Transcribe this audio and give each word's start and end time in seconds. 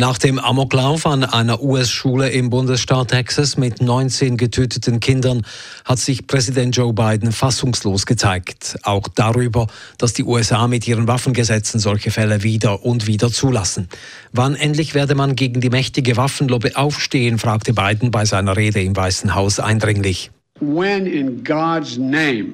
Nach 0.00 0.16
dem 0.16 0.38
Amoklauf 0.38 1.06
an 1.06 1.24
einer 1.24 1.60
US-Schule 1.60 2.28
im 2.28 2.50
Bundesstaat 2.50 3.08
Texas 3.08 3.56
mit 3.56 3.82
19 3.82 4.36
getöteten 4.36 5.00
Kindern 5.00 5.42
hat 5.84 5.98
sich 5.98 6.28
Präsident 6.28 6.76
Joe 6.76 6.92
Biden 6.92 7.32
fassungslos 7.32 8.06
gezeigt. 8.06 8.78
Auch 8.84 9.08
darüber, 9.08 9.66
dass 9.98 10.12
die 10.12 10.22
USA 10.22 10.68
mit 10.68 10.86
ihren 10.86 11.08
Waffengesetzen 11.08 11.80
solche 11.80 12.12
Fälle 12.12 12.44
wieder 12.44 12.84
und 12.84 13.08
wieder 13.08 13.32
zulassen. 13.32 13.88
Wann 14.32 14.54
endlich 14.54 14.94
werde 14.94 15.16
man 15.16 15.34
gegen 15.34 15.60
die 15.60 15.68
mächtige 15.68 16.16
Waffenlobby 16.16 16.74
aufstehen, 16.74 17.38
fragte 17.38 17.74
Biden 17.74 18.12
bei 18.12 18.24
seiner 18.24 18.56
Rede 18.56 18.80
im 18.80 18.94
Weißen 18.94 19.34
Haus 19.34 19.58
eindringlich. 19.58 20.30
When 20.60 21.06
in 21.06 21.42
God's 21.42 21.98
name 21.98 22.52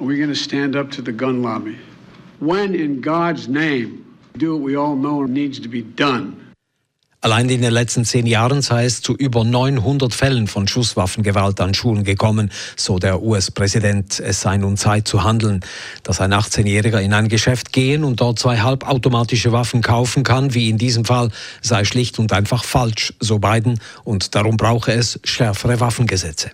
are 0.00 0.08
we 0.08 0.16
going 0.16 0.30
to 0.30 0.34
stand 0.34 0.76
up 0.76 0.90
to 0.92 1.02
the 1.04 1.12
gun 1.12 1.42
lobby? 1.42 1.76
When 2.40 2.72
in 2.72 3.02
God's 3.02 3.48
name 3.48 4.02
do 4.38 4.56
what 4.56 4.66
we 4.66 4.78
all 4.78 4.96
know 4.96 5.26
needs 5.26 5.60
to 5.60 5.68
be 5.68 5.82
done? 5.82 6.43
Allein 7.24 7.48
in 7.48 7.62
den 7.62 7.72
letzten 7.72 8.04
zehn 8.04 8.26
Jahren 8.26 8.60
sei 8.60 8.84
es 8.84 9.00
zu 9.00 9.14
über 9.14 9.44
900 9.44 10.12
Fällen 10.12 10.46
von 10.46 10.68
Schusswaffengewalt 10.68 11.58
an 11.58 11.72
Schulen 11.72 12.04
gekommen, 12.04 12.50
so 12.76 12.98
der 12.98 13.22
US-Präsident. 13.22 14.20
Es 14.20 14.42
sei 14.42 14.58
nun 14.58 14.76
Zeit 14.76 15.08
zu 15.08 15.24
handeln. 15.24 15.60
Dass 16.02 16.20
ein 16.20 16.34
18-Jähriger 16.34 17.00
in 17.00 17.14
ein 17.14 17.28
Geschäft 17.28 17.72
gehen 17.72 18.04
und 18.04 18.20
dort 18.20 18.40
zwei 18.40 18.58
halbautomatische 18.58 19.52
Waffen 19.52 19.80
kaufen 19.80 20.22
kann, 20.22 20.52
wie 20.52 20.68
in 20.68 20.76
diesem 20.76 21.06
Fall, 21.06 21.30
sei 21.62 21.84
schlicht 21.84 22.18
und 22.18 22.30
einfach 22.30 22.62
falsch, 22.62 23.14
so 23.20 23.38
Biden. 23.38 23.80
Und 24.04 24.34
darum 24.34 24.58
brauche 24.58 24.92
es 24.92 25.18
schärfere 25.24 25.80
Waffengesetze. 25.80 26.50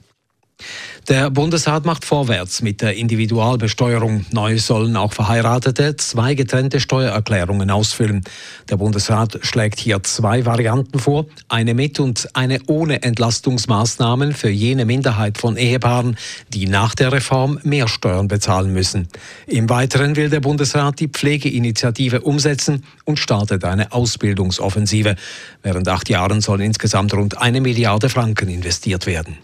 Der 1.11 1.29
Bundesrat 1.29 1.87
macht 1.87 2.05
vorwärts 2.05 2.63
mit 2.63 2.81
der 2.83 2.95
Individualbesteuerung. 2.95 4.27
Neu 4.31 4.59
sollen 4.59 4.95
auch 4.95 5.13
Verheiratete 5.13 5.97
zwei 5.97 6.35
getrennte 6.35 6.79
Steuererklärungen 6.79 7.69
ausfüllen. 7.69 8.23
Der 8.69 8.77
Bundesrat 8.77 9.41
schlägt 9.43 9.81
hier 9.81 10.05
zwei 10.05 10.47
Varianten 10.47 11.01
vor, 11.01 11.27
eine 11.49 11.75
mit 11.75 11.99
und 11.99 12.29
eine 12.35 12.61
ohne 12.69 13.03
Entlastungsmaßnahmen 13.03 14.35
für 14.35 14.51
jene 14.51 14.85
Minderheit 14.85 15.37
von 15.37 15.57
Ehepaaren, 15.57 16.17
die 16.51 16.69
nach 16.69 16.95
der 16.95 17.11
Reform 17.11 17.59
mehr 17.65 17.89
Steuern 17.89 18.29
bezahlen 18.29 18.73
müssen. 18.73 19.09
Im 19.49 19.69
Weiteren 19.69 20.15
will 20.15 20.31
der 20.31 20.39
Bundesrat 20.39 21.01
die 21.01 21.09
Pflegeinitiative 21.09 22.21
umsetzen 22.21 22.85
und 23.05 23.19
startet 23.19 23.65
eine 23.65 23.91
Ausbildungsoffensive. 23.91 25.17
Während 25.65 25.89
acht 25.89 26.09
Jahren 26.09 26.41
sollen 26.41 26.61
insgesamt 26.61 27.13
rund 27.15 27.37
eine 27.37 27.61
Milliarde 27.61 28.09
Franken 28.09 28.49
investiert 28.49 29.07
werden. 29.07 29.39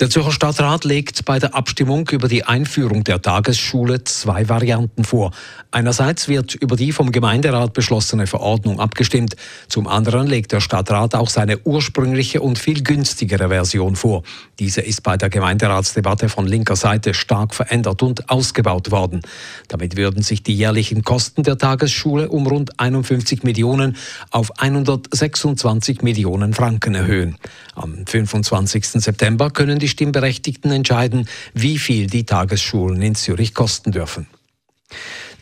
Der 0.00 0.08
Zürcher 0.08 0.32
Stadtrat 0.32 0.84
legt 0.84 1.26
bei 1.26 1.38
der 1.38 1.54
Abstimmung 1.54 2.08
über 2.10 2.26
die 2.26 2.44
Einführung 2.44 3.04
der 3.04 3.20
Tagesschule 3.20 4.02
zwei 4.04 4.48
Varianten 4.48 5.04
vor. 5.04 5.32
Einerseits 5.70 6.28
wird 6.28 6.54
über 6.54 6.76
die 6.76 6.92
vom 6.92 7.12
Gemeinderat 7.12 7.74
beschlossene 7.74 8.26
Verordnung 8.26 8.80
abgestimmt. 8.80 9.36
Zum 9.68 9.86
anderen 9.86 10.26
legt 10.26 10.52
der 10.52 10.60
Stadtrat 10.60 11.14
auch 11.14 11.28
seine 11.28 11.58
ursprüngliche 11.58 12.40
und 12.40 12.58
viel 12.58 12.82
günstigere 12.82 13.48
Version 13.48 13.94
vor. 13.94 14.22
Diese 14.58 14.80
ist 14.80 15.02
bei 15.02 15.16
der 15.18 15.28
Gemeinderatsdebatte 15.28 16.30
von 16.30 16.46
linker 16.46 16.76
Seite 16.76 17.12
stark 17.12 17.54
verändert 17.54 18.02
und 18.02 18.30
ausgebaut 18.30 18.90
worden. 18.90 19.20
Damit 19.68 19.96
würden 19.96 20.22
sich 20.22 20.42
die 20.42 20.54
jährlichen 20.54 21.02
Kosten 21.02 21.42
der 21.42 21.58
Tagesschule 21.58 22.30
um 22.30 22.46
rund 22.46 22.80
51 22.80 23.42
Millionen 23.42 23.96
auf 24.30 24.58
126 24.58 26.02
Millionen 26.02 26.54
Franken 26.54 26.94
erhöhen. 26.94 27.36
Am 27.74 28.06
25. 28.06 28.86
September 28.86 29.50
können 29.50 29.78
die 29.82 29.88
Stimmberechtigten 29.88 30.70
entscheiden, 30.70 31.28
wie 31.52 31.78
viel 31.78 32.06
die 32.06 32.24
Tagesschulen 32.24 33.02
in 33.02 33.14
Zürich 33.14 33.54
kosten 33.54 33.92
dürfen. 33.92 34.26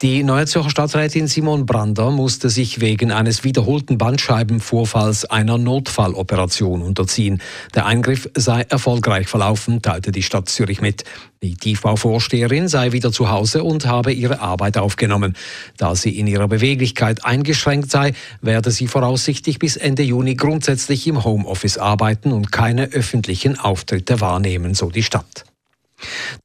Die 0.03 0.23
Neue 0.23 0.47
Zürcher 0.47 0.71
Stadträtin 0.71 1.27
Simon 1.27 1.67
Brander 1.67 2.11
musste 2.11 2.49
sich 2.49 2.81
wegen 2.81 3.13
eines 3.13 3.45
wiederholten 3.45 3.99
Bandscheibenvorfalls 3.99 5.27
einer 5.27 5.59
Notfalloperation 5.59 6.81
unterziehen. 6.81 7.43
Der 7.75 7.85
Eingriff 7.85 8.27
sei 8.35 8.63
erfolgreich 8.63 9.29
verlaufen, 9.29 9.83
teilte 9.83 10.11
die 10.11 10.23
Stadt 10.23 10.49
Zürich 10.49 10.81
mit. 10.81 11.05
Die 11.43 11.55
Tiefbauvorsteherin 11.55 12.69
sei 12.69 12.93
wieder 12.93 13.13
zu 13.13 13.29
Hause 13.29 13.63
und 13.63 13.85
habe 13.85 14.11
ihre 14.11 14.41
Arbeit 14.41 14.79
aufgenommen. 14.79 15.37
Da 15.77 15.95
sie 15.95 16.19
in 16.19 16.27
ihrer 16.27 16.49
Beweglichkeit 16.49 17.27
eingeschränkt 17.27 17.91
sei, 17.91 18.15
werde 18.41 18.71
sie 18.71 18.87
voraussichtlich 18.87 19.59
bis 19.59 19.77
Ende 19.77 20.03
Juni 20.03 20.35
grundsätzlich 20.35 21.07
im 21.09 21.25
Homeoffice 21.25 21.77
arbeiten 21.77 22.33
und 22.33 22.51
keine 22.51 22.87
öffentlichen 22.87 23.59
Auftritte 23.59 24.23
wahrnehmen, 24.23 24.73
so 24.73 24.89
die 24.89 25.03
Stadt. 25.03 25.45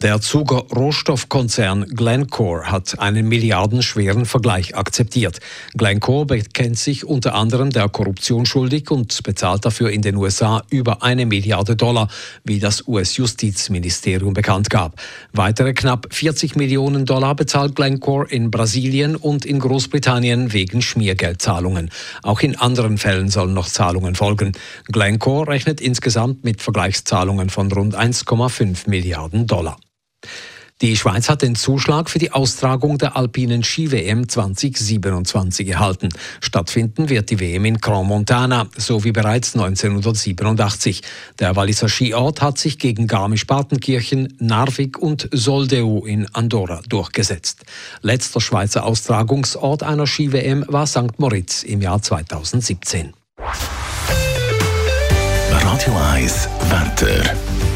Der 0.01 0.21
Zuger 0.21 0.65
Rohstoffkonzern 0.75 1.85
Glencore 1.95 2.71
hat 2.71 2.99
einen 2.99 3.27
milliardenschweren 3.27 4.25
Vergleich 4.25 4.75
akzeptiert. 4.75 5.39
Glencore 5.77 6.25
bekennt 6.25 6.77
sich 6.77 7.05
unter 7.05 7.35
anderem 7.35 7.69
der 7.69 7.89
Korruption 7.89 8.45
schuldig 8.45 8.91
und 8.91 9.23
bezahlt 9.23 9.65
dafür 9.65 9.89
in 9.89 10.01
den 10.01 10.15
USA 10.15 10.63
über 10.69 11.03
eine 11.03 11.25
Milliarde 11.25 11.75
Dollar, 11.75 12.09
wie 12.43 12.59
das 12.59 12.87
US-Justizministerium 12.87 14.33
bekannt 14.33 14.69
gab. 14.69 14.99
Weitere 15.33 15.73
knapp 15.73 16.07
40 16.11 16.55
Millionen 16.55 17.05
Dollar 17.05 17.35
bezahlt 17.35 17.75
Glencore 17.75 18.27
in 18.29 18.51
Brasilien 18.51 19.15
und 19.15 19.45
in 19.45 19.59
Großbritannien 19.59 20.53
wegen 20.53 20.81
Schmiergeldzahlungen. 20.81 21.89
Auch 22.23 22.41
in 22.41 22.55
anderen 22.57 22.97
Fällen 22.97 23.29
sollen 23.29 23.53
noch 23.53 23.67
Zahlungen 23.67 24.15
folgen. 24.15 24.51
Glencore 24.85 25.47
rechnet 25.47 25.81
insgesamt 25.81 26.43
mit 26.43 26.61
Vergleichszahlungen 26.61 27.49
von 27.49 27.71
rund 27.71 27.95
1,5 27.97 28.89
Milliarden 28.89 29.44
Dollar. 29.45 29.77
Die 30.81 30.97
Schweiz 30.97 31.29
hat 31.29 31.41
den 31.41 31.55
Zuschlag 31.55 32.09
für 32.09 32.19
die 32.19 32.33
Austragung 32.33 32.97
der 32.97 33.15
alpinen 33.15 33.63
Ski-WM 33.63 34.27
2027 34.27 35.69
erhalten. 35.69 36.09
Stattfinden 36.41 37.07
wird 37.07 37.29
die 37.29 37.39
WM 37.39 37.63
in 37.63 37.77
Grand 37.77 38.09
Montana, 38.09 38.67
so 38.75 39.05
wie 39.05 39.13
bereits 39.13 39.55
1987. 39.55 41.01
Der 41.39 41.55
Walliser 41.55 41.87
Skiort 41.87 42.41
hat 42.41 42.57
sich 42.57 42.77
gegen 42.77 43.07
Garmisch-Partenkirchen, 43.07 44.35
Narvik 44.39 44.99
und 44.99 45.29
Soldeu 45.31 46.01
in 46.05 46.27
Andorra 46.33 46.81
durchgesetzt. 46.89 47.63
Letzter 48.01 48.41
Schweizer 48.41 48.83
Austragungsort 48.83 49.81
einer 49.81 50.07
Ski-WM 50.07 50.65
war 50.67 50.87
St. 50.87 51.17
Moritz 51.19 51.63
im 51.63 51.81
Jahr 51.81 52.01
2017. 52.01 53.13
Radio 55.51 55.93
1, 56.11 56.49
Wetter. 56.69 57.74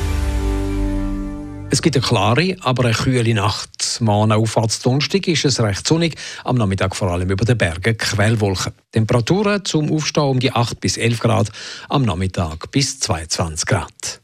Es 1.72 1.84
gibt 1.84 1.96
eine 1.96 2.06
klare, 2.06 2.56
aber 2.62 2.86
eine 2.86 2.94
kühle 2.94 3.34
Nacht. 3.36 4.00
Morgen 4.02 4.32
aufwärts 4.32 4.80
Donnerstag 4.80 5.28
ist 5.28 5.46
es 5.46 5.60
recht 5.60 5.88
sonnig, 5.88 6.16
am 6.44 6.56
Nachmittag 6.56 6.96
vor 6.96 7.12
allem 7.12 7.30
über 7.30 7.46
den 7.46 7.58
Bergen 7.58 7.96
Quellwolken. 7.96 8.74
Temperaturen 8.92 9.64
zum 9.66 9.92
Aufstehen 9.92 10.24
um 10.24 10.40
die 10.40 10.52
8 10.52 10.80
bis 10.80 10.98
11 10.98 11.20
Grad, 11.20 11.52
am 11.88 12.04
Nachmittag 12.04 12.72
bis 12.72 13.00
22 13.00 13.68
Grad. 13.68 14.22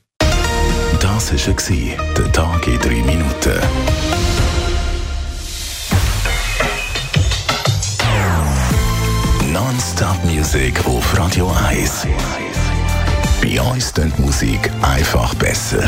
Das 1.00 1.32
war 1.32 2.14
der 2.18 2.32
Tag 2.32 2.68
in 2.68 2.80
3 2.80 2.90
Minuten. 2.90 3.60
Non-Stop 9.54 10.24
Music 10.26 10.84
auf 10.86 11.18
Radio 11.18 11.54
1. 11.70 12.08
Bei 13.42 13.62
uns 13.62 13.94
klingt 13.94 14.18
Musik 14.18 14.72
einfach 14.82 15.36
besser. 15.36 15.88